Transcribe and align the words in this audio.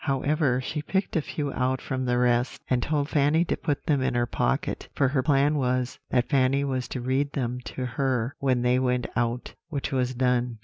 However, 0.05 0.59
she 0.59 0.81
picked 0.81 1.15
a 1.15 1.21
few 1.21 1.53
out 1.53 1.79
from 1.79 2.05
the 2.05 2.17
rest, 2.17 2.59
and 2.67 2.81
told 2.81 3.07
Fanny 3.07 3.45
to 3.45 3.55
put 3.55 3.85
them 3.85 4.01
in 4.01 4.15
her 4.15 4.25
pocket; 4.25 4.89
for 4.95 5.09
her 5.09 5.21
plan 5.21 5.53
was, 5.53 5.99
that 6.09 6.27
Fanny 6.27 6.63
was 6.63 6.87
to 6.87 7.01
read 7.01 7.33
them 7.33 7.59
to 7.65 7.85
her 7.85 8.35
when 8.39 8.63
they 8.63 8.79
went 8.79 9.05
out, 9.15 9.53
which 9.69 9.91
was 9.91 10.15
done. 10.15 10.57